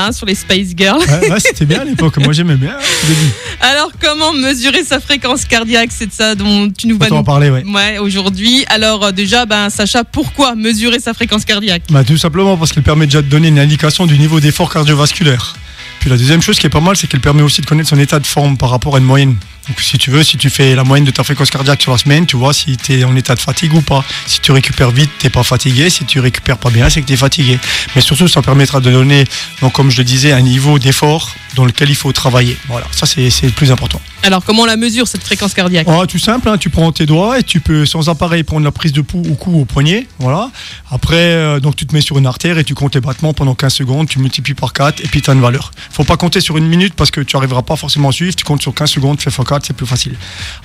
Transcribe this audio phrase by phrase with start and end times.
[0.00, 1.00] hein, sur les Space Girls.
[1.00, 2.18] Ouais, ouais, c'était bien à l'époque.
[2.18, 3.60] Moi, j'aimais bien hein.
[3.60, 5.90] Alors, comment mesurer sa fréquence cardiaque?
[5.92, 7.64] C'est de ça dont tu nous vas en parler, ouais.
[7.64, 8.64] Ouais, aujourd'hui.
[8.68, 11.82] Alors euh, déjà, ben Sacha, pourquoi mesurer sa fréquence cardiaque?
[11.90, 15.54] Bah, tout simplement parce qu'elle permet déjà de donner une indication du niveau d'effort cardiovasculaire.
[16.00, 17.98] Puis la deuxième chose qui est pas mal, c'est qu'elle permet aussi de connaître son
[17.98, 19.36] état de forme par rapport à une moyenne.
[19.68, 21.98] Donc si tu veux, si tu fais la moyenne de ta fréquence cardiaque sur la
[21.98, 24.04] semaine, tu vois si tu es en état de fatigue ou pas.
[24.26, 25.90] Si tu récupères vite, t'es pas fatigué.
[25.90, 27.58] Si tu récupères pas bien, c'est que tu es fatigué.
[27.94, 29.24] Mais surtout, ça permettra de donner,
[29.72, 32.56] comme je le disais, un niveau d'effort dans lequel il faut travailler.
[32.68, 34.00] Voilà, ça c'est le plus important.
[34.22, 35.86] Alors, comment on la mesure cette fréquence cardiaque?
[35.88, 38.72] Ah, tout simple, hein, tu prends tes doigts et tu peux sans appareil prendre la
[38.72, 40.06] prise de pouls au cou au poignet.
[40.18, 40.50] Voilà.
[40.90, 43.54] Après, euh, donc tu te mets sur une artère et tu comptes les battements pendant
[43.54, 45.70] 15 secondes, tu multiplies par 4 et puis tu as une valeur.
[45.90, 48.34] Faut pas compter sur une minute parce que tu arriveras pas forcément à suivre.
[48.36, 50.16] Tu comptes sur 15 secondes, tu fais x4, c'est plus facile.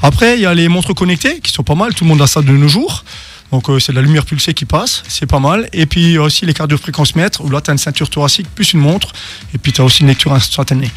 [0.02, 2.27] Après, il y a les montres connectées qui sont pas mal, tout le monde a
[2.27, 3.03] ça de nos jours.
[3.52, 5.70] Donc euh, c'est de la lumière pulsée qui passe, c'est pas mal.
[5.73, 8.80] Et puis aussi les cardiofréquences mètres où là tu as une ceinture thoracique plus une
[8.80, 9.13] montre
[9.53, 10.91] et puis tu aussi une lecture instantanée.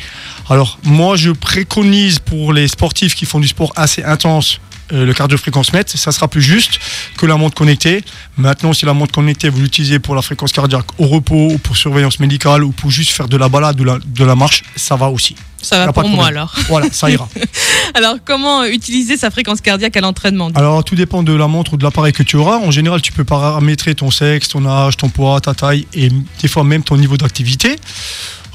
[0.49, 4.61] Alors moi je préconise pour les sportifs qui font du sport assez intense
[4.93, 6.79] euh, le cardiofréquence mètre, ça sera plus juste
[7.17, 8.05] que la montre connectée.
[8.37, 11.77] Maintenant, si la montre connectée, vous l'utilisez pour la fréquence cardiaque au repos, ou pour
[11.77, 14.97] surveillance médicale, ou pour juste faire de la balade ou la- de la marche, ça
[14.97, 15.35] va aussi.
[15.61, 16.55] Ça va pour de moi alors.
[16.69, 17.29] Voilà, ça ira.
[17.95, 21.77] Alors, comment utiliser sa fréquence cardiaque à l'entraînement Alors, tout dépend de la montre ou
[21.77, 22.59] de l'appareil que tu auras.
[22.59, 26.49] En général, tu peux paramétrer ton sexe, ton âge, ton poids, ta taille et des
[26.49, 27.75] fois même ton niveau d'activité.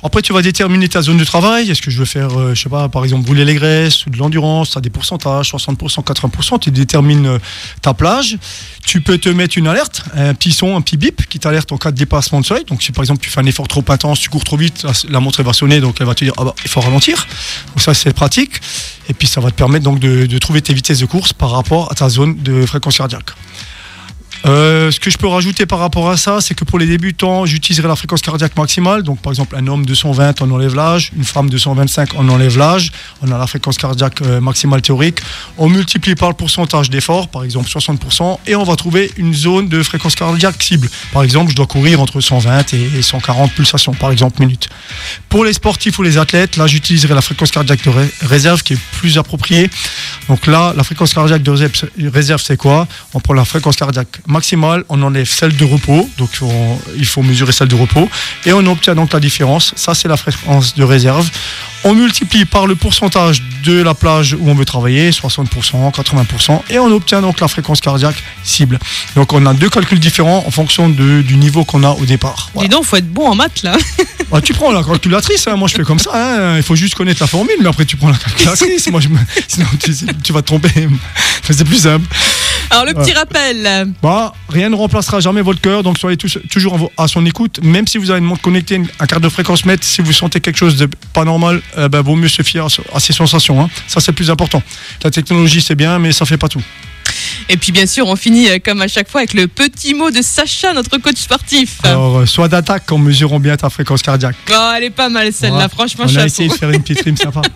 [0.06, 1.72] Après, tu vas déterminer ta zone de travail.
[1.72, 4.10] Est-ce que je veux faire, euh, je sais pas, par exemple, brûler les graisses ou
[4.10, 4.72] de l'endurance?
[4.72, 6.60] Tu as des pourcentages, 60%, 80%.
[6.60, 7.40] Tu détermines euh,
[7.82, 8.38] ta plage.
[8.86, 11.78] Tu peux te mettre une alerte, un petit son, un petit bip qui t'alerte en
[11.78, 12.66] cas de dépassement de seuil.
[12.66, 15.22] Donc, si par exemple, tu fais un effort trop intense, tu cours trop vite, la,
[15.22, 17.26] montre va sonner, donc elle va te dire, ah bah, il faut ralentir.
[17.70, 18.60] Donc, ça, c'est pratique.
[19.08, 21.52] Et puis, ça va te permettre donc de, de trouver tes vitesses de course par
[21.52, 23.32] rapport à ta zone de fréquence cardiaque.
[24.46, 27.46] Euh, ce que je peux rajouter par rapport à ça, c'est que pour les débutants,
[27.46, 29.02] j'utiliserai la fréquence cardiaque maximale.
[29.04, 31.12] Donc, par exemple, un homme 220, on enlève l'âge.
[31.16, 32.92] Une femme 225, on enlève l'âge.
[33.22, 35.20] On a la fréquence cardiaque euh, maximale théorique.
[35.58, 39.70] On multiplie par le pourcentage d'effort, par exemple 60%, et on va trouver une zone
[39.70, 40.90] de fréquence cardiaque cible.
[41.14, 44.68] Par exemple, je dois courir entre 120 et 140 pulsations, par exemple, minutes.
[45.30, 48.74] Pour les sportifs ou les athlètes, là, j'utiliserai la fréquence cardiaque de ré- réserve qui
[48.74, 49.70] est plus appropriée.
[50.28, 51.52] Donc là, la fréquence cardiaque de
[52.10, 52.88] réserve, c'est quoi?
[53.14, 57.22] On prend la fréquence cardiaque maximale, on enlève celle de repos, donc on- il faut
[57.22, 58.10] mesurer celle de repos,
[58.46, 59.74] et on obtient donc la différence.
[59.78, 61.30] Ça, c'est la fréquence de réserve.
[61.86, 66.80] On multiplie par le pourcentage de la plage où on veut travailler, 60%, 80%, et
[66.80, 68.80] on obtient donc la fréquence cardiaque cible.
[69.16, 72.50] Donc on a deux calculs différents en fonction de- du niveau qu'on a au départ.
[72.54, 72.68] Voilà.
[72.70, 73.76] Dis donc, faut être bon en maths là.
[74.32, 75.56] Bah, tu prends la calculatrice, hein.
[75.58, 76.58] moi je fais comme ça, hein.
[76.58, 79.20] il faut juste connaître la formule, mais après tu prends la calculatrice, moi, je me-
[79.48, 80.72] sinon tu, tu vas te tromper.
[81.48, 82.08] C'est plus simple.
[82.74, 83.88] Alors, le petit rappel.
[84.02, 87.88] Bah, rien ne remplacera jamais votre cœur, donc soyez tous- toujours à son écoute, même
[87.88, 90.58] si vous avez une montre connectée, un quart de fréquence mètre, si vous sentez quelque
[90.58, 93.62] chose de pas normal, euh, bah, vaut mieux se fier à, à ses sensations.
[93.62, 93.70] hein.
[93.88, 94.62] Ça c'est plus important.
[95.04, 96.62] La technologie c'est bien, mais ça fait pas tout.
[97.50, 100.10] Et puis, bien sûr, on finit euh, comme à chaque fois avec le petit mot
[100.10, 101.80] de Sacha, notre coach sportif.
[101.84, 104.38] Alors, euh, sois d'attaque en mesurant bien ta fréquence cardiaque.
[104.50, 105.70] Oh, elle est pas mal celle-là, Ouais.
[105.70, 106.26] franchement, On a chapeau.
[106.26, 107.42] essayé de faire une petite rime sympa.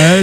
[0.00, 0.22] Euh,